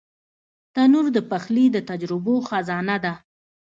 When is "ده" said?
3.03-3.13